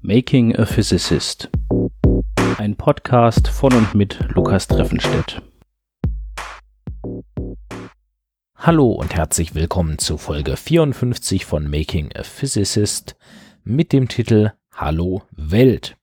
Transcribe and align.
Making 0.00 0.56
a 0.56 0.66
Physicist. 0.66 1.48
Ein 2.58 2.76
Podcast 2.76 3.46
von 3.48 3.72
und 3.72 3.94
mit 3.94 4.18
Lukas 4.34 4.66
Treffenstedt. 4.66 5.40
Hallo 8.56 8.90
und 8.90 9.14
herzlich 9.14 9.54
willkommen 9.54 9.98
zu 9.98 10.18
Folge 10.18 10.56
54 10.56 11.44
von 11.44 11.70
Making 11.70 12.10
a 12.16 12.24
Physicist 12.24 13.16
mit 13.62 13.92
dem 13.92 14.08
Titel 14.08 14.52
Hallo 14.74 15.22
Welt. 15.30 15.96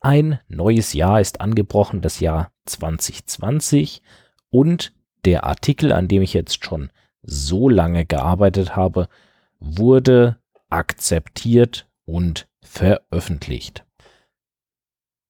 Ein 0.00 0.40
neues 0.48 0.94
Jahr 0.94 1.20
ist 1.20 1.40
angebrochen, 1.40 2.00
das 2.00 2.18
Jahr 2.18 2.50
2020 2.66 4.02
und 4.50 4.92
der 5.24 5.44
Artikel, 5.44 5.92
an 5.92 6.08
dem 6.08 6.22
ich 6.22 6.34
jetzt 6.34 6.64
schon 6.64 6.90
so 7.22 7.68
lange 7.68 8.04
gearbeitet 8.04 8.74
habe, 8.74 9.08
wurde 9.60 10.41
akzeptiert 10.72 11.86
und 12.04 12.48
veröffentlicht. 12.62 13.84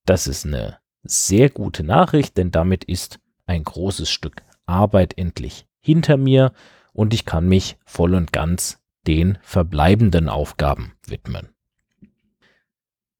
Das 0.06 0.26
ist 0.26 0.46
eine 0.46 0.78
sehr 1.02 1.50
gute 1.50 1.82
Nachricht, 1.82 2.36
denn 2.36 2.50
damit 2.50 2.84
ist 2.84 3.18
ein 3.46 3.64
großes 3.64 4.10
Stück 4.10 4.42
Arbeit 4.66 5.18
endlich 5.18 5.66
hinter 5.80 6.16
mir 6.16 6.52
und 6.92 7.12
ich 7.12 7.24
kann 7.24 7.48
mich 7.48 7.76
voll 7.84 8.14
und 8.14 8.32
ganz 8.32 8.80
den 9.06 9.38
verbleibenden 9.42 10.28
Aufgaben 10.28 10.92
widmen. 11.06 11.48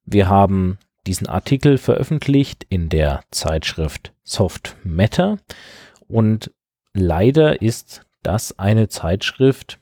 Wir 0.04 0.28
haben 0.28 0.78
diesen 1.06 1.26
Artikel 1.26 1.78
veröffentlicht 1.78 2.64
in 2.68 2.88
der 2.88 3.24
Zeitschrift 3.32 4.14
Soft 4.22 4.76
Matter 4.84 5.38
und 6.06 6.52
leider 6.92 7.60
ist 7.62 8.06
das 8.22 8.58
eine 8.60 8.88
Zeitschrift, 8.88 9.80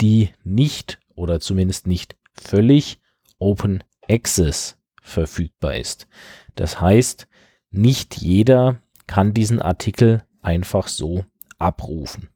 die 0.00 0.30
nicht 0.44 1.00
oder 1.14 1.40
zumindest 1.40 1.86
nicht 1.86 2.16
völlig 2.32 3.00
Open 3.38 3.82
Access 4.08 4.78
verfügbar 5.02 5.76
ist. 5.76 6.06
Das 6.54 6.80
heißt, 6.80 7.28
nicht 7.70 8.16
jeder 8.18 8.80
kann 9.06 9.34
diesen 9.34 9.60
Artikel 9.60 10.22
einfach 10.42 10.88
so 10.88 11.24
abrufen. 11.58 12.28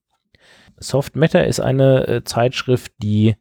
Soft 0.78 1.16
Matter 1.16 1.46
ist 1.46 1.60
eine 1.60 2.06
äh, 2.06 2.24
Zeitschrift, 2.24 2.92
die 2.98 3.36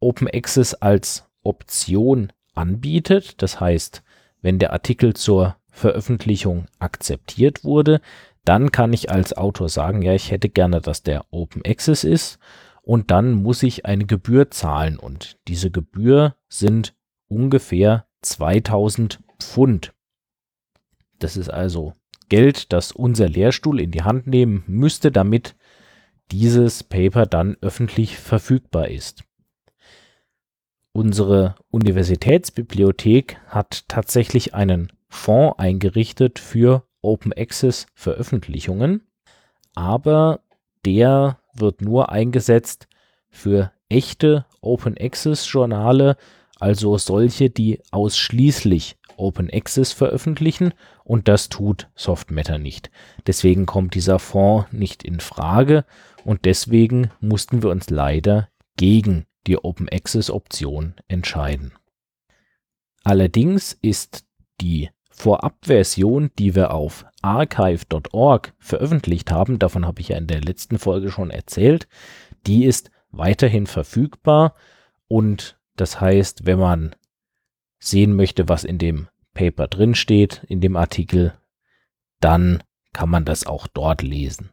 Open 0.00 0.28
Access 0.28 0.74
als 0.74 1.26
Option 1.42 2.32
anbietet. 2.54 3.42
Das 3.42 3.60
heißt, 3.60 4.02
wenn 4.42 4.58
der 4.58 4.72
Artikel 4.72 5.14
zur 5.14 5.56
Veröffentlichung 5.70 6.66
akzeptiert 6.78 7.64
wurde, 7.64 8.00
dann 8.44 8.72
kann 8.72 8.92
ich 8.92 9.10
als 9.10 9.36
Autor 9.36 9.68
sagen, 9.68 10.02
ja, 10.02 10.14
ich 10.14 10.30
hätte 10.30 10.48
gerne, 10.48 10.80
dass 10.80 11.02
der 11.02 11.26
Open 11.30 11.62
Access 11.64 12.04
ist 12.04 12.38
und 12.82 13.10
dann 13.10 13.32
muss 13.34 13.62
ich 13.62 13.86
eine 13.86 14.06
Gebühr 14.06 14.50
zahlen 14.50 14.98
und 14.98 15.38
diese 15.48 15.70
Gebühr 15.70 16.36
sind 16.48 16.94
ungefähr 17.28 18.06
2000 18.22 19.20
Pfund. 19.38 19.92
Das 21.18 21.36
ist 21.36 21.50
also 21.50 21.94
Geld, 22.28 22.72
das 22.72 22.92
unser 22.92 23.28
Lehrstuhl 23.28 23.80
in 23.80 23.90
die 23.90 24.02
Hand 24.02 24.26
nehmen 24.26 24.64
müsste, 24.66 25.10
damit 25.10 25.56
dieses 26.30 26.84
Paper 26.84 27.26
dann 27.26 27.56
öffentlich 27.60 28.16
verfügbar 28.16 28.88
ist. 28.88 29.24
Unsere 30.92 31.56
Universitätsbibliothek 31.70 33.38
hat 33.46 33.88
tatsächlich 33.88 34.54
einen 34.54 34.92
Fonds 35.08 35.58
eingerichtet 35.58 36.38
für 36.38 36.84
Open 37.02 37.32
Access 37.32 37.86
Veröffentlichungen, 37.94 39.02
aber 39.74 40.40
der 40.84 41.39
wird 41.54 41.82
nur 41.82 42.10
eingesetzt 42.10 42.88
für 43.28 43.72
echte 43.88 44.46
Open 44.60 44.96
Access 44.98 45.50
Journale, 45.50 46.16
also 46.58 46.98
solche, 46.98 47.50
die 47.50 47.80
ausschließlich 47.90 48.96
Open 49.16 49.50
Access 49.52 49.92
veröffentlichen 49.92 50.72
und 51.04 51.28
das 51.28 51.48
tut 51.48 51.88
Softmatter 51.94 52.58
nicht. 52.58 52.90
Deswegen 53.26 53.66
kommt 53.66 53.94
dieser 53.94 54.18
Fonds 54.18 54.72
nicht 54.72 55.02
in 55.02 55.20
Frage 55.20 55.84
und 56.24 56.44
deswegen 56.44 57.10
mussten 57.20 57.62
wir 57.62 57.70
uns 57.70 57.90
leider 57.90 58.48
gegen 58.76 59.26
die 59.46 59.58
Open 59.58 59.88
Access 59.88 60.30
Option 60.30 60.94
entscheiden. 61.08 61.72
Allerdings 63.04 63.76
ist 63.80 64.24
die 64.60 64.90
Vorabversion, 65.20 66.30
die 66.38 66.54
wir 66.54 66.72
auf 66.72 67.04
archive.org 67.20 68.54
veröffentlicht 68.58 69.30
haben, 69.30 69.58
davon 69.58 69.86
habe 69.86 70.00
ich 70.00 70.08
ja 70.08 70.16
in 70.16 70.26
der 70.26 70.40
letzten 70.40 70.78
Folge 70.78 71.10
schon 71.10 71.30
erzählt, 71.30 71.88
die 72.46 72.64
ist 72.64 72.90
weiterhin 73.10 73.66
verfügbar 73.66 74.54
und 75.08 75.58
das 75.76 76.00
heißt, 76.00 76.46
wenn 76.46 76.58
man 76.58 76.96
sehen 77.78 78.16
möchte, 78.16 78.48
was 78.48 78.64
in 78.64 78.78
dem 78.78 79.08
Paper 79.34 79.68
drin 79.68 79.94
steht, 79.94 80.42
in 80.48 80.62
dem 80.62 80.74
Artikel, 80.76 81.34
dann 82.20 82.62
kann 82.94 83.10
man 83.10 83.26
das 83.26 83.46
auch 83.46 83.66
dort 83.66 84.00
lesen. 84.00 84.50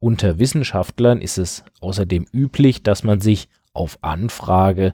Unter 0.00 0.40
Wissenschaftlern 0.40 1.20
ist 1.20 1.38
es 1.38 1.64
außerdem 1.80 2.26
üblich, 2.32 2.82
dass 2.82 3.04
man 3.04 3.20
sich 3.20 3.48
auf 3.72 3.98
Anfrage 4.02 4.92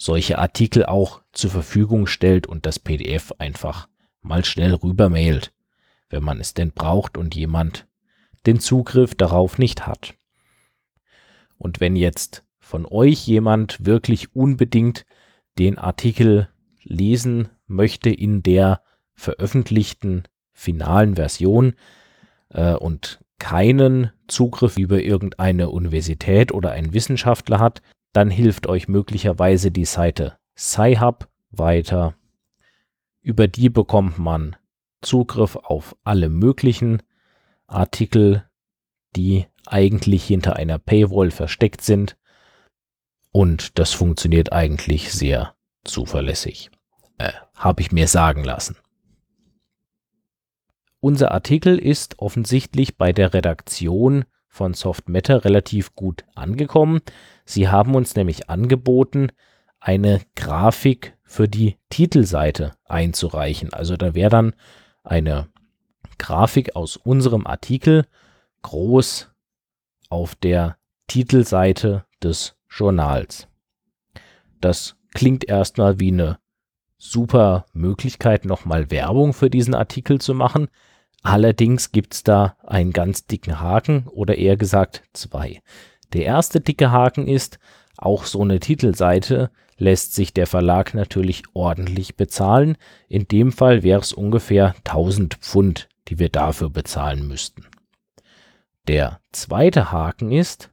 solche 0.00 0.38
Artikel 0.38 0.86
auch 0.86 1.20
zur 1.32 1.50
Verfügung 1.50 2.06
stellt 2.06 2.46
und 2.46 2.64
das 2.64 2.78
PDF 2.78 3.32
einfach 3.38 3.86
mal 4.22 4.46
schnell 4.46 4.72
rübermailt, 4.72 5.52
wenn 6.08 6.24
man 6.24 6.40
es 6.40 6.54
denn 6.54 6.72
braucht 6.72 7.18
und 7.18 7.34
jemand 7.34 7.86
den 8.46 8.60
Zugriff 8.60 9.14
darauf 9.14 9.58
nicht 9.58 9.86
hat. 9.86 10.14
Und 11.58 11.80
wenn 11.80 11.96
jetzt 11.96 12.44
von 12.58 12.86
euch 12.86 13.26
jemand 13.26 13.84
wirklich 13.84 14.34
unbedingt 14.34 15.04
den 15.58 15.76
Artikel 15.76 16.48
lesen 16.82 17.50
möchte 17.66 18.08
in 18.08 18.42
der 18.42 18.82
veröffentlichten 19.12 20.22
finalen 20.54 21.16
Version 21.16 21.74
äh, 22.48 22.72
und 22.72 23.20
keinen 23.38 24.12
Zugriff 24.28 24.78
über 24.78 25.02
irgendeine 25.02 25.68
Universität 25.68 26.52
oder 26.52 26.70
einen 26.70 26.94
Wissenschaftler 26.94 27.58
hat, 27.58 27.82
dann 28.12 28.30
hilft 28.30 28.66
euch 28.66 28.88
möglicherweise 28.88 29.70
die 29.70 29.84
Seite 29.84 30.38
Sci-Hub 30.56 31.28
weiter. 31.50 32.14
Über 33.22 33.48
die 33.48 33.68
bekommt 33.68 34.18
man 34.18 34.56
Zugriff 35.02 35.56
auf 35.56 35.96
alle 36.04 36.28
möglichen 36.28 37.02
Artikel, 37.66 38.44
die 39.16 39.46
eigentlich 39.66 40.24
hinter 40.24 40.56
einer 40.56 40.78
Paywall 40.78 41.30
versteckt 41.30 41.82
sind. 41.82 42.16
Und 43.32 43.78
das 43.78 43.92
funktioniert 43.92 44.52
eigentlich 44.52 45.12
sehr 45.12 45.54
zuverlässig. 45.84 46.70
Äh, 47.18 47.32
Habe 47.54 47.82
ich 47.82 47.92
mir 47.92 48.08
sagen 48.08 48.44
lassen. 48.44 48.76
Unser 51.00 51.32
Artikel 51.32 51.78
ist 51.78 52.18
offensichtlich 52.18 52.98
bei 52.98 53.12
der 53.12 53.32
Redaktion 53.32 54.24
von 54.50 54.74
Softmatter 54.74 55.44
relativ 55.44 55.94
gut 55.94 56.24
angekommen. 56.34 57.00
Sie 57.46 57.68
haben 57.68 57.94
uns 57.94 58.16
nämlich 58.16 58.50
angeboten, 58.50 59.28
eine 59.78 60.20
Grafik 60.36 61.16
für 61.22 61.48
die 61.48 61.78
Titelseite 61.88 62.72
einzureichen. 62.84 63.72
Also 63.72 63.96
da 63.96 64.14
wäre 64.14 64.28
dann 64.28 64.54
eine 65.02 65.48
Grafik 66.18 66.76
aus 66.76 66.96
unserem 66.96 67.46
Artikel 67.46 68.04
groß 68.62 69.30
auf 70.10 70.34
der 70.34 70.76
Titelseite 71.06 72.04
des 72.22 72.56
Journals. 72.68 73.48
Das 74.60 74.96
klingt 75.14 75.48
erstmal 75.48 75.98
wie 75.98 76.12
eine 76.12 76.38
super 76.98 77.64
Möglichkeit, 77.72 78.44
nochmal 78.44 78.90
Werbung 78.90 79.32
für 79.32 79.48
diesen 79.48 79.74
Artikel 79.74 80.20
zu 80.20 80.34
machen. 80.34 80.68
Allerdings 81.22 81.92
gibt 81.92 82.14
es 82.14 82.22
da 82.22 82.56
einen 82.66 82.92
ganz 82.92 83.26
dicken 83.26 83.60
Haken 83.60 84.06
oder 84.08 84.38
eher 84.38 84.56
gesagt 84.56 85.02
zwei. 85.12 85.62
Der 86.12 86.24
erste 86.24 86.60
dicke 86.60 86.90
Haken 86.90 87.28
ist, 87.28 87.58
auch 87.96 88.24
so 88.24 88.40
eine 88.40 88.60
Titelseite 88.60 89.50
lässt 89.76 90.14
sich 90.14 90.32
der 90.32 90.46
Verlag 90.46 90.94
natürlich 90.94 91.42
ordentlich 91.52 92.16
bezahlen. 92.16 92.76
In 93.08 93.28
dem 93.28 93.52
Fall 93.52 93.82
wäre 93.82 94.00
es 94.00 94.12
ungefähr 94.12 94.74
1000 94.84 95.34
Pfund, 95.36 95.88
die 96.08 96.18
wir 96.18 96.28
dafür 96.28 96.70
bezahlen 96.70 97.26
müssten. 97.28 97.66
Der 98.88 99.20
zweite 99.32 99.92
Haken 99.92 100.32
ist, 100.32 100.70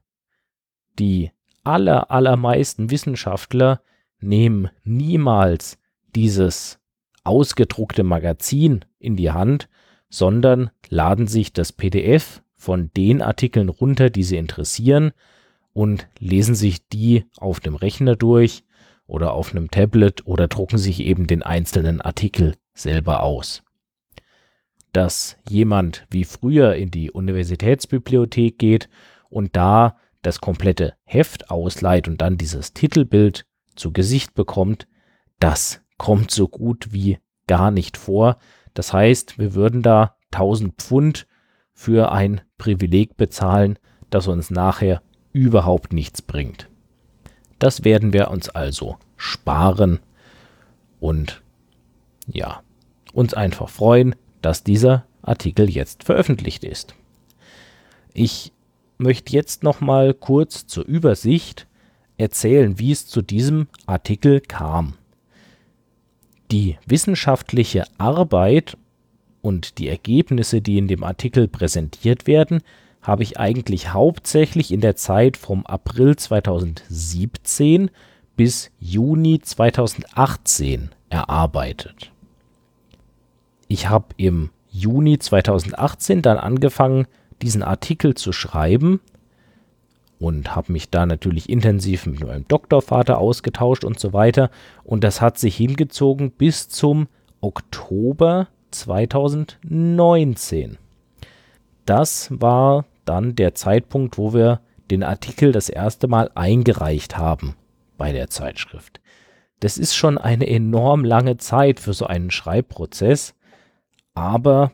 die 0.97 1.31
aller, 1.63 2.09
allermeisten 2.11 2.89
Wissenschaftler 2.89 3.81
nehmen 4.19 4.69
niemals 4.83 5.77
dieses 6.15 6.79
ausgedruckte 7.23 8.03
Magazin 8.03 8.85
in 8.99 9.15
die 9.15 9.31
Hand, 9.31 9.69
sondern 10.09 10.69
laden 10.89 11.27
sich 11.27 11.53
das 11.53 11.71
PDF 11.71 12.41
von 12.55 12.91
den 12.95 13.21
Artikeln 13.21 13.69
runter, 13.69 14.09
die 14.09 14.23
sie 14.23 14.37
interessieren 14.37 15.11
und 15.73 16.07
lesen 16.19 16.55
sich 16.55 16.87
die 16.87 17.25
auf 17.37 17.59
dem 17.59 17.75
Rechner 17.75 18.15
durch 18.15 18.63
oder 19.05 19.33
auf 19.33 19.51
einem 19.51 19.71
Tablet 19.71 20.25
oder 20.25 20.47
drucken 20.47 20.77
sich 20.77 20.99
eben 21.01 21.27
den 21.27 21.43
einzelnen 21.43 22.01
Artikel 22.01 22.55
selber 22.73 23.23
aus. 23.23 23.63
Dass 24.91 25.37
jemand 25.47 26.07
wie 26.09 26.23
früher 26.23 26.75
in 26.75 26.91
die 26.91 27.11
Universitätsbibliothek 27.11 28.57
geht 28.57 28.89
und 29.29 29.55
da 29.55 29.97
das 30.21 30.41
komplette 30.41 30.95
Heft 31.03 31.51
ausleiht 31.51 32.07
und 32.07 32.21
dann 32.21 32.37
dieses 32.37 32.73
Titelbild 32.73 33.45
zu 33.75 33.93
Gesicht 33.93 34.33
bekommt, 34.33 34.87
das 35.39 35.81
kommt 35.97 36.31
so 36.31 36.47
gut 36.47 36.91
wie 36.91 37.19
gar 37.47 37.71
nicht 37.71 37.97
vor. 37.97 38.37
Das 38.73 38.93
heißt, 38.93 39.37
wir 39.37 39.53
würden 39.53 39.81
da 39.81 40.15
1000 40.31 40.75
Pfund 40.75 41.27
für 41.73 42.11
ein 42.11 42.41
Privileg 42.57 43.17
bezahlen, 43.17 43.77
das 44.09 44.27
uns 44.27 44.49
nachher 44.49 45.01
überhaupt 45.31 45.93
nichts 45.93 46.21
bringt. 46.21 46.69
Das 47.59 47.83
werden 47.83 48.13
wir 48.13 48.29
uns 48.31 48.49
also 48.49 48.97
sparen 49.15 49.99
und 50.99 51.41
ja, 52.27 52.61
uns 53.13 53.33
einfach 53.33 53.69
freuen, 53.69 54.15
dass 54.41 54.63
dieser 54.63 55.05
Artikel 55.21 55.69
jetzt 55.69 56.03
veröffentlicht 56.03 56.63
ist. 56.63 56.95
Ich 58.13 58.53
möchte 58.97 59.33
jetzt 59.33 59.63
noch 59.63 59.81
mal 59.81 60.13
kurz 60.13 60.65
zur 60.67 60.85
Übersicht 60.85 61.67
erzählen, 62.17 62.79
wie 62.79 62.91
es 62.91 63.07
zu 63.07 63.21
diesem 63.21 63.67
Artikel 63.85 64.41
kam. 64.41 64.95
Die 66.57 66.75
wissenschaftliche 66.87 67.83
Arbeit 67.99 68.77
und 69.43 69.77
die 69.77 69.89
Ergebnisse, 69.89 70.59
die 70.59 70.79
in 70.79 70.87
dem 70.87 71.03
Artikel 71.03 71.47
präsentiert 71.47 72.25
werden, 72.25 72.63
habe 73.03 73.21
ich 73.21 73.39
eigentlich 73.39 73.93
hauptsächlich 73.93 74.71
in 74.71 74.81
der 74.81 74.95
Zeit 74.95 75.37
vom 75.37 75.67
April 75.67 76.15
2017 76.15 77.91
bis 78.35 78.71
Juni 78.79 79.39
2018 79.39 80.89
erarbeitet. 81.11 82.11
Ich 83.67 83.87
habe 83.87 84.07
im 84.17 84.49
Juni 84.71 85.19
2018 85.19 86.23
dann 86.23 86.39
angefangen, 86.39 87.05
diesen 87.43 87.61
Artikel 87.61 88.15
zu 88.15 88.31
schreiben 88.31 88.99
und 90.19 90.55
habe 90.55 90.71
mich 90.71 90.89
da 90.89 91.05
natürlich 91.05 91.49
intensiv 91.49 92.05
mit 92.05 92.25
meinem 92.25 92.47
Doktorvater 92.47 93.17
ausgetauscht 93.17 93.83
und 93.83 93.99
so 93.99 94.13
weiter. 94.13 94.49
Und 94.83 95.03
das 95.03 95.21
hat 95.21 95.37
sich 95.37 95.55
hingezogen 95.55 96.31
bis 96.31 96.69
zum 96.69 97.07
Oktober 97.41 98.47
2019. 98.71 100.77
Das 101.85 102.29
war 102.31 102.85
dann 103.05 103.35
der 103.35 103.55
Zeitpunkt, 103.55 104.17
wo 104.17 104.33
wir 104.33 104.61
den 104.91 105.03
Artikel 105.03 105.51
das 105.51 105.69
erste 105.69 106.07
Mal 106.07 106.31
eingereicht 106.35 107.17
haben 107.17 107.55
bei 107.97 108.11
der 108.11 108.29
Zeitschrift. 108.29 108.99
Das 109.59 109.77
ist 109.77 109.95
schon 109.95 110.17
eine 110.17 110.47
enorm 110.47 111.03
lange 111.03 111.37
Zeit 111.37 111.79
für 111.79 111.93
so 111.93 112.05
einen 112.05 112.31
Schreibprozess, 112.31 113.33
aber 114.13 114.71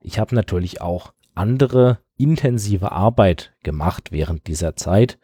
ich 0.00 0.18
habe 0.18 0.34
natürlich 0.34 0.80
auch 0.80 1.12
andere 1.34 1.98
intensive 2.22 2.92
Arbeit 2.92 3.52
gemacht 3.62 4.12
während 4.12 4.46
dieser 4.46 4.76
Zeit 4.76 5.18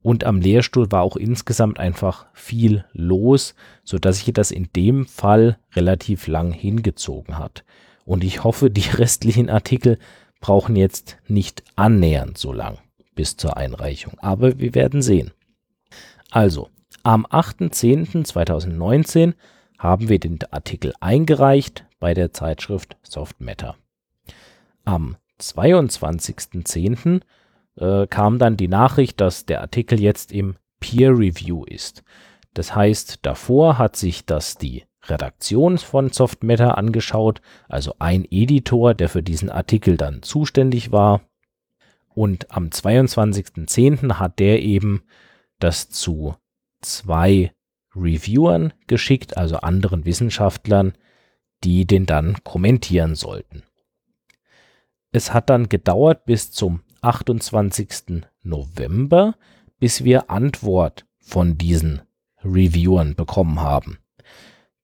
und 0.00 0.24
am 0.24 0.40
Lehrstuhl 0.40 0.90
war 0.92 1.02
auch 1.02 1.16
insgesamt 1.16 1.78
einfach 1.78 2.24
viel 2.32 2.86
los, 2.92 3.54
so 3.84 3.98
dass 3.98 4.20
sich 4.20 4.32
das 4.32 4.50
in 4.50 4.70
dem 4.74 5.04
Fall 5.06 5.58
relativ 5.74 6.26
lang 6.28 6.52
hingezogen 6.52 7.36
hat. 7.38 7.64
Und 8.04 8.24
ich 8.24 8.44
hoffe, 8.44 8.70
die 8.70 8.88
restlichen 8.94 9.50
Artikel 9.50 9.98
brauchen 10.40 10.76
jetzt 10.76 11.18
nicht 11.26 11.62
annähernd 11.76 12.38
so 12.38 12.52
lang 12.52 12.78
bis 13.14 13.36
zur 13.36 13.56
Einreichung, 13.56 14.18
aber 14.20 14.60
wir 14.60 14.74
werden 14.74 15.02
sehen. 15.02 15.32
Also, 16.30 16.68
am 17.02 17.26
8.10.2019 17.26 19.34
haben 19.78 20.08
wir 20.08 20.20
den 20.20 20.38
Artikel 20.50 20.92
eingereicht 21.00 21.84
bei 21.98 22.14
der 22.14 22.32
Zeitschrift 22.32 22.96
Soft 23.02 23.40
Matter. 23.40 23.74
Am 24.84 25.16
22.10. 25.40 27.22
Äh, 27.76 28.06
kam 28.08 28.38
dann 28.38 28.56
die 28.56 28.68
Nachricht, 28.68 29.20
dass 29.20 29.46
der 29.46 29.60
Artikel 29.60 30.00
jetzt 30.00 30.32
im 30.32 30.56
Peer 30.80 31.10
Review 31.10 31.64
ist. 31.64 32.02
Das 32.54 32.74
heißt, 32.74 33.20
davor 33.22 33.78
hat 33.78 33.96
sich 33.96 34.24
das 34.26 34.56
die 34.56 34.84
Redaktion 35.04 35.78
von 35.78 36.10
Softmatter 36.10 36.76
angeschaut, 36.76 37.40
also 37.68 37.94
ein 37.98 38.26
Editor, 38.30 38.94
der 38.94 39.08
für 39.08 39.22
diesen 39.22 39.50
Artikel 39.50 39.96
dann 39.96 40.22
zuständig 40.22 40.92
war. 40.92 41.22
Und 42.08 42.50
am 42.50 42.66
22.10. 42.68 44.14
hat 44.14 44.38
der 44.38 44.62
eben 44.62 45.02
das 45.60 45.88
zu 45.88 46.34
zwei 46.80 47.52
Reviewern 47.94 48.72
geschickt, 48.86 49.36
also 49.36 49.58
anderen 49.58 50.04
Wissenschaftlern, 50.04 50.94
die 51.64 51.86
den 51.86 52.06
dann 52.06 52.42
kommentieren 52.44 53.14
sollten. 53.14 53.62
Es 55.10 55.32
hat 55.32 55.50
dann 55.50 55.68
gedauert 55.68 56.24
bis 56.26 56.50
zum 56.50 56.82
28. 57.00 58.22
November, 58.42 59.34
bis 59.78 60.04
wir 60.04 60.30
Antwort 60.30 61.06
von 61.18 61.56
diesen 61.56 62.02
Reviewern 62.42 63.14
bekommen 63.14 63.60
haben. 63.60 63.98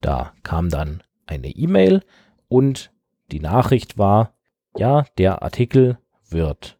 Da 0.01 0.33
kam 0.43 0.71
dann 0.71 1.03
eine 1.27 1.49
E-Mail 1.49 2.03
und 2.49 2.93
die 3.31 3.41
Nachricht 3.41 3.99
war, 3.99 4.35
ja, 4.77 5.07
der 5.19 5.43
Artikel 5.43 5.99
wird 6.29 6.79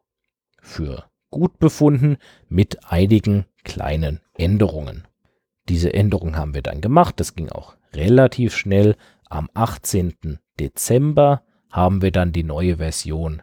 für 0.61 1.05
gut 1.31 1.59
befunden 1.59 2.17
mit 2.49 2.91
einigen 2.91 3.47
kleinen 3.65 4.21
Änderungen. 4.35 5.07
Diese 5.69 5.93
Änderungen 5.93 6.37
haben 6.37 6.55
wir 6.55 6.63
dann 6.63 6.81
gemacht. 6.81 7.19
Das 7.19 7.35
ging 7.35 7.49
auch 7.51 7.77
relativ 7.93 8.55
schnell. 8.57 8.97
Am 9.29 9.49
18. 9.55 10.39
Dezember 10.61 11.43
haben 11.75 12.03
wir 12.03 12.13
dann 12.13 12.31
die 12.31 12.45
neue 12.45 12.77
Version 12.77 13.43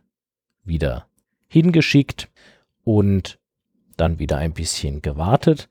wieder 0.63 1.06
hingeschickt 1.50 2.30
und 2.86 3.39
dann 3.98 4.19
wieder 4.19 4.38
ein 4.38 4.54
bisschen 4.54 5.01
gewartet. 5.01 5.68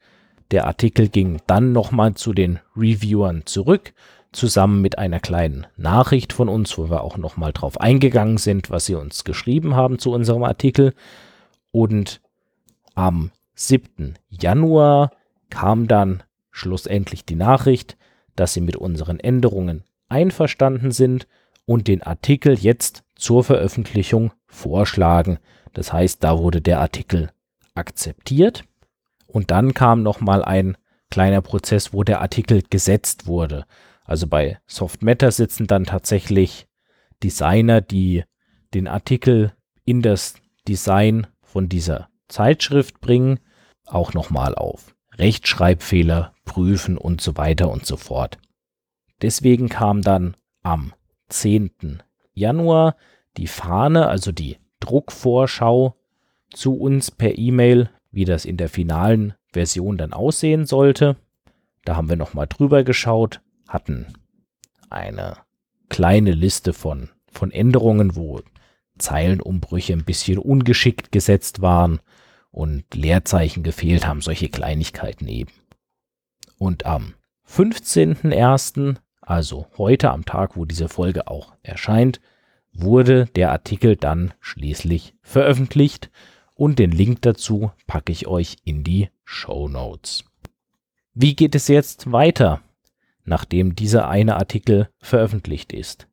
Der 0.51 0.67
Artikel 0.67 1.09
ging 1.09 1.41
dann 1.47 1.73
nochmal 1.73 2.15
zu 2.15 2.35
den 2.35 2.59
Reviewern 2.77 3.47
zurück, 3.47 3.95
zusammen 4.31 4.83
mit 4.83 4.99
einer 4.99 5.21
kleinen 5.21 5.67
Nachricht 5.79 6.35
von 6.35 6.51
uns, 6.51 6.77
wo 6.77 6.91
wir 6.91 7.03
auch 7.03 7.17
nochmal 7.17 7.55
drauf 7.55 7.81
eingegangen 7.81 8.37
sind, 8.37 8.69
was 8.69 8.85
sie 8.85 8.95
uns 8.95 9.25
geschrieben 9.25 9.75
haben 9.75 9.99
zu 9.99 10.13
unserem 10.13 10.45
Artikel. 10.45 10.93
Und 11.73 12.21
am 12.95 13.31
7. 13.55 14.19
Januar 14.29 15.13
kam 15.49 15.89
dann 15.89 16.23
schlussendlich 16.51 17.25
die 17.25 17.37
Nachricht, 17.37 17.97
dass 18.37 18.53
sie 18.53 18.61
mit 18.61 18.77
unseren 18.77 19.19
Änderungen 19.19 19.83
einverstanden 20.11 20.91
sind 20.91 21.27
und 21.71 21.87
den 21.87 22.03
Artikel 22.03 22.59
jetzt 22.59 23.05
zur 23.15 23.45
Veröffentlichung 23.45 24.33
vorschlagen. 24.49 25.39
Das 25.73 25.93
heißt, 25.93 26.25
da 26.25 26.37
wurde 26.41 26.61
der 26.61 26.81
Artikel 26.81 27.31
akzeptiert 27.77 28.65
und 29.29 29.53
dann 29.53 29.73
kam 29.73 30.03
noch 30.03 30.21
mal 30.21 30.45
ein 30.45 30.77
kleiner 31.13 31.43
Prozess, 31.43 31.93
wo 31.93 32.03
der 32.03 32.23
Artikel 32.23 32.65
gesetzt 32.69 33.29
wurde. 33.29 33.67
Also 34.05 34.27
bei 34.27 34.59
Soft 34.67 35.05
Matter 35.05 35.31
sitzen 35.31 35.69
dann 35.69 35.85
tatsächlich 35.85 36.67
Designer, 37.23 37.81
die 37.81 38.25
den 38.75 38.89
Artikel 38.89 39.53
in 39.85 40.03
das 40.03 40.35
Design 40.67 41.29
von 41.41 41.69
dieser 41.69 42.09
Zeitschrift 42.27 43.01
bringen, 43.01 43.39
auch 43.87 44.13
nochmal 44.13 44.57
auf 44.57 44.97
Rechtschreibfehler 45.15 46.35
prüfen 46.45 46.99
und 46.99 47.21
so 47.21 47.37
weiter 47.37 47.71
und 47.71 47.87
so 47.87 47.97
fort. 47.97 48.39
Deswegen 49.23 49.69
kam 49.69 50.03
dann 50.03 50.37
am 50.65 50.95
10. 51.31 52.03
Januar 52.33 52.97
die 53.37 53.47
Fahne, 53.47 54.09
also 54.09 54.33
die 54.33 54.59
Druckvorschau 54.81 55.97
zu 56.53 56.77
uns 56.77 57.11
per 57.11 57.39
E-Mail, 57.39 57.91
wie 58.11 58.25
das 58.25 58.45
in 58.45 58.57
der 58.57 58.69
finalen 58.69 59.35
Version 59.53 59.97
dann 59.97 60.13
aussehen 60.13 60.67
sollte. 60.67 61.17
Da 61.85 61.97
haben 61.97 62.09
wir 62.09 62.17
nochmal 62.17 62.47
drüber 62.47 62.85
geschaut, 62.85 63.41
hatten 63.69 64.07
eine 64.89 65.37
kleine 65.89 66.33
Liste 66.33 66.73
von, 66.73 67.11
von 67.31 67.51
Änderungen, 67.51 68.17
wo 68.17 68.41
Zeilenumbrüche 68.99 69.93
ein 69.93 70.05
bisschen 70.05 70.39
ungeschickt 70.39 71.13
gesetzt 71.13 71.63
waren 71.63 72.01
und 72.51 72.95
Leerzeichen 72.95 73.63
gefehlt 73.63 74.07
haben, 74.07 74.21
solche 74.21 74.49
Kleinigkeiten 74.49 75.29
eben. 75.29 75.53
Und 76.59 76.85
am 76.85 77.15
15.01., 77.49 78.97
also 79.31 79.69
heute 79.79 80.11
am 80.11 80.25
Tag, 80.25 80.57
wo 80.57 80.65
diese 80.65 80.89
Folge 80.89 81.29
auch 81.29 81.55
erscheint, 81.63 82.21
wurde 82.73 83.27
der 83.27 83.53
Artikel 83.53 83.95
dann 83.95 84.35
schließlich 84.41 85.15
veröffentlicht 85.23 86.11
und 86.57 86.81
den 86.81 86.91
Link 86.91 87.23
dazu 87.23 87.71
packe 87.87 88.11
ich 88.11 88.27
euch 88.27 88.57
in 88.65 88.83
die 88.83 89.09
Show 89.23 89.69
Notes. 89.69 90.25
Wie 91.15 91.37
geht 91.37 91.55
es 91.55 91.69
jetzt 91.69 92.11
weiter, 92.11 92.61
nachdem 93.25 93.77
dieser 93.77 94.09
eine 94.09 94.35
Artikel 94.35 94.89
veröffentlicht 94.99 95.73
ist? 95.73 96.09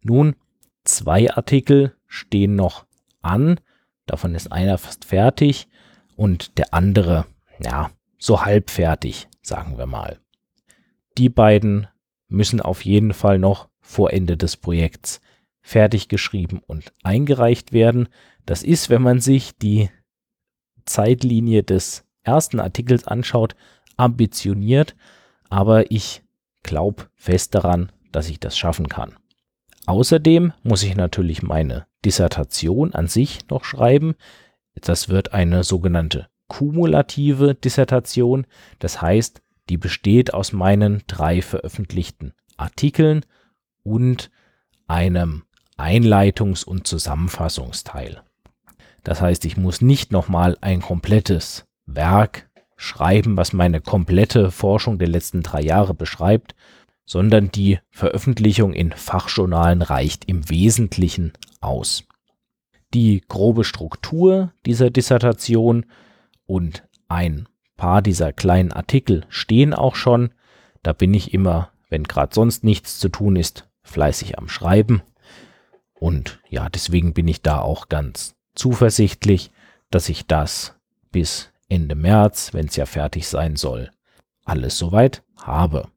Nun, 0.00 0.34
zwei 0.82 1.32
Artikel 1.32 1.94
stehen 2.08 2.56
noch 2.56 2.84
an, 3.22 3.60
davon 4.06 4.34
ist 4.34 4.50
einer 4.50 4.76
fast 4.78 5.04
fertig 5.04 5.68
und 6.16 6.58
der 6.58 6.74
andere, 6.74 7.26
ja, 7.60 7.92
so 8.18 8.44
halb 8.44 8.70
fertig, 8.70 9.28
sagen 9.40 9.78
wir 9.78 9.86
mal. 9.86 10.18
Die 11.16 11.28
beiden 11.28 11.86
müssen 12.28 12.60
auf 12.60 12.84
jeden 12.84 13.12
Fall 13.12 13.38
noch 13.38 13.68
vor 13.80 14.12
Ende 14.12 14.36
des 14.36 14.56
Projekts 14.56 15.20
fertig 15.60 16.08
geschrieben 16.08 16.60
und 16.66 16.92
eingereicht 17.02 17.72
werden. 17.72 18.08
Das 18.44 18.62
ist, 18.62 18.88
wenn 18.88 19.02
man 19.02 19.20
sich 19.20 19.56
die 19.56 19.90
Zeitlinie 20.84 21.64
des 21.64 22.04
ersten 22.22 22.60
Artikels 22.60 23.06
anschaut, 23.06 23.56
ambitioniert, 23.96 24.94
aber 25.48 25.90
ich 25.90 26.22
glaube 26.62 27.08
fest 27.14 27.54
daran, 27.54 27.90
dass 28.12 28.28
ich 28.28 28.38
das 28.38 28.56
schaffen 28.56 28.88
kann. 28.88 29.16
Außerdem 29.86 30.52
muss 30.62 30.82
ich 30.82 30.96
natürlich 30.96 31.42
meine 31.42 31.86
Dissertation 32.04 32.94
an 32.94 33.08
sich 33.08 33.48
noch 33.48 33.64
schreiben. 33.64 34.14
Das 34.74 35.08
wird 35.08 35.32
eine 35.32 35.64
sogenannte 35.64 36.28
kumulative 36.48 37.54
Dissertation. 37.54 38.46
Das 38.78 39.00
heißt, 39.00 39.42
die 39.68 39.76
besteht 39.76 40.34
aus 40.34 40.52
meinen 40.52 41.02
drei 41.06 41.42
veröffentlichten 41.42 42.32
Artikeln 42.56 43.24
und 43.82 44.30
einem 44.86 45.44
Einleitungs- 45.76 46.64
und 46.64 46.86
Zusammenfassungsteil. 46.86 48.22
Das 49.04 49.20
heißt, 49.20 49.44
ich 49.44 49.56
muss 49.56 49.80
nicht 49.80 50.10
nochmal 50.10 50.56
ein 50.60 50.80
komplettes 50.80 51.64
Werk 51.86 52.48
schreiben, 52.76 53.36
was 53.36 53.52
meine 53.52 53.80
komplette 53.80 54.50
Forschung 54.50 54.98
der 54.98 55.08
letzten 55.08 55.42
drei 55.42 55.62
Jahre 55.62 55.94
beschreibt, 55.94 56.54
sondern 57.04 57.50
die 57.50 57.78
Veröffentlichung 57.90 58.72
in 58.72 58.92
Fachjournalen 58.92 59.82
reicht 59.82 60.24
im 60.26 60.48
Wesentlichen 60.50 61.32
aus. 61.60 62.04
Die 62.94 63.22
grobe 63.26 63.64
Struktur 63.64 64.52
dieser 64.64 64.90
Dissertation 64.90 65.86
und 66.46 66.82
ein 67.08 67.48
paar 67.76 68.02
dieser 68.02 68.32
kleinen 68.32 68.72
Artikel 68.72 69.24
stehen 69.28 69.74
auch 69.74 69.94
schon. 69.94 70.30
Da 70.82 70.92
bin 70.92 71.14
ich 71.14 71.34
immer, 71.34 71.70
wenn 71.88 72.04
gerade 72.04 72.34
sonst 72.34 72.64
nichts 72.64 72.98
zu 72.98 73.08
tun 73.08 73.36
ist, 73.36 73.68
fleißig 73.82 74.38
am 74.38 74.48
Schreiben. 74.48 75.02
Und 75.94 76.40
ja, 76.48 76.68
deswegen 76.68 77.14
bin 77.14 77.28
ich 77.28 77.42
da 77.42 77.60
auch 77.60 77.88
ganz 77.88 78.34
zuversichtlich, 78.54 79.50
dass 79.90 80.08
ich 80.08 80.26
das 80.26 80.76
bis 81.10 81.50
Ende 81.68 81.94
März, 81.94 82.52
wenn 82.52 82.66
es 82.66 82.76
ja 82.76 82.86
fertig 82.86 83.28
sein 83.28 83.56
soll, 83.56 83.90
alles 84.44 84.78
soweit 84.78 85.22
habe. 85.36 85.88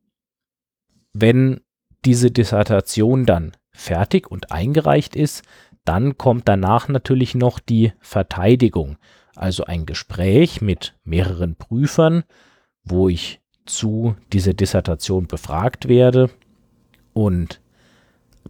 Wenn 1.13 1.61
diese 2.05 2.31
Dissertation 2.31 3.25
dann 3.25 3.51
fertig 3.71 4.29
und 4.29 4.51
eingereicht 4.51 5.15
ist, 5.15 5.43
dann 5.85 6.17
kommt 6.17 6.47
danach 6.47 6.87
natürlich 6.87 7.35
noch 7.35 7.59
die 7.59 7.93
Verteidigung, 7.99 8.97
also 9.39 9.63
ein 9.63 9.85
Gespräch 9.85 10.61
mit 10.61 10.95
mehreren 11.03 11.55
Prüfern, 11.55 12.23
wo 12.83 13.07
ich 13.07 13.39
zu 13.65 14.15
dieser 14.33 14.53
Dissertation 14.53 15.27
befragt 15.27 15.87
werde 15.87 16.29
und 17.13 17.61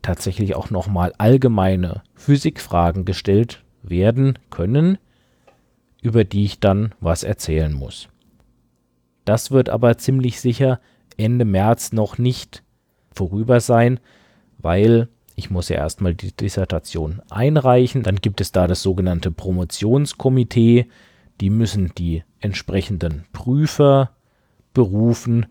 tatsächlich 0.02 0.56
auch 0.56 0.70
nochmal 0.70 1.14
allgemeine 1.18 2.04
Physikfragen 2.16 3.06
gestellt 3.06 3.64
werden 3.84 4.40
können, 4.50 4.98
über 6.02 6.24
die 6.24 6.46
ich 6.46 6.60
dann 6.60 6.96
was 7.00 7.24
erzählen 7.24 7.74
muss. 7.74 8.10
Das 9.26 9.52
wird 9.52 9.70
aber 9.70 9.98
ziemlich 9.98 10.40
sicher 10.42 10.80
Ende 11.18 11.46
März 11.46 11.92
noch 11.92 12.18
nicht 12.18 12.64
vorüber 13.12 13.60
sein, 13.60 14.00
weil 14.58 15.10
ich 15.40 15.50
muss 15.50 15.70
ja 15.70 15.78
erstmal 15.78 16.14
die 16.14 16.34
Dissertation 16.34 17.22
einreichen, 17.30 18.04
dann 18.04 18.18
gibt 18.18 18.42
es 18.42 18.52
da 18.52 18.68
das 18.68 18.82
sogenannte 18.82 19.32
Promotionskomitee, 19.32 20.88
die 21.40 21.50
müssen 21.50 21.94
die 21.98 22.24
entsprechenden 22.42 23.24
Prüfer 23.32 24.12
berufen 24.74 25.46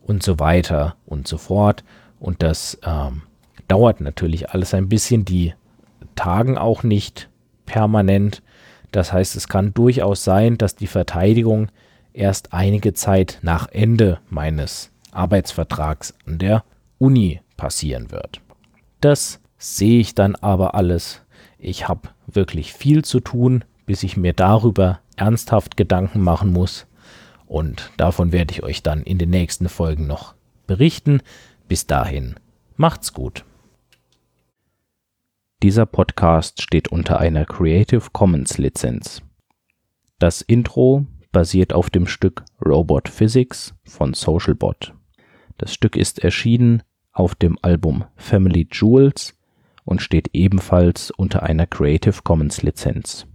und 0.00 0.22
so 0.22 0.38
weiter 0.38 0.96
und 1.04 1.28
so 1.28 1.36
fort. 1.36 1.84
Und 2.18 2.42
das 2.42 2.78
ähm, 2.84 3.22
dauert 3.68 4.00
natürlich 4.00 4.50
alles 4.50 4.72
ein 4.72 4.88
bisschen, 4.88 5.26
die 5.26 5.52
tagen 6.14 6.56
auch 6.56 6.82
nicht 6.82 7.28
permanent. 7.66 8.42
Das 8.92 9.12
heißt, 9.12 9.36
es 9.36 9.46
kann 9.46 9.74
durchaus 9.74 10.24
sein, 10.24 10.56
dass 10.56 10.74
die 10.74 10.86
Verteidigung 10.86 11.68
erst 12.14 12.54
einige 12.54 12.94
Zeit 12.94 13.40
nach 13.42 13.68
Ende 13.70 14.20
meines 14.30 14.90
Arbeitsvertrags 15.12 16.14
an 16.26 16.38
der 16.38 16.64
Uni 16.98 17.42
passieren 17.58 18.10
wird. 18.10 18.40
Das 19.04 19.38
sehe 19.58 20.00
ich 20.00 20.14
dann 20.14 20.34
aber 20.34 20.74
alles. 20.74 21.20
Ich 21.58 21.88
habe 21.88 22.08
wirklich 22.26 22.72
viel 22.72 23.04
zu 23.04 23.20
tun, 23.20 23.62
bis 23.84 24.02
ich 24.02 24.16
mir 24.16 24.32
darüber 24.32 25.00
ernsthaft 25.16 25.76
Gedanken 25.76 26.22
machen 26.22 26.50
muss. 26.50 26.86
Und 27.44 27.92
davon 27.98 28.32
werde 28.32 28.52
ich 28.52 28.62
euch 28.62 28.82
dann 28.82 29.02
in 29.02 29.18
den 29.18 29.28
nächsten 29.28 29.68
Folgen 29.68 30.06
noch 30.06 30.34
berichten. 30.66 31.20
Bis 31.68 31.86
dahin, 31.86 32.36
macht's 32.76 33.12
gut. 33.12 33.44
Dieser 35.62 35.84
Podcast 35.84 36.62
steht 36.62 36.88
unter 36.88 37.18
einer 37.18 37.44
Creative 37.44 38.08
Commons 38.10 38.56
Lizenz. 38.56 39.20
Das 40.18 40.40
Intro 40.40 41.04
basiert 41.30 41.74
auf 41.74 41.90
dem 41.90 42.06
Stück 42.06 42.42
Robot 42.64 43.10
Physics 43.10 43.74
von 43.84 44.14
Socialbot. 44.14 44.94
Das 45.58 45.74
Stück 45.74 45.94
ist 45.94 46.24
erschienen 46.24 46.82
auf 47.14 47.34
dem 47.34 47.56
Album 47.62 48.04
Family 48.16 48.68
Jewels 48.70 49.38
und 49.84 50.02
steht 50.02 50.30
ebenfalls 50.32 51.10
unter 51.10 51.42
einer 51.42 51.66
Creative 51.66 52.20
Commons 52.22 52.62
Lizenz 52.62 53.26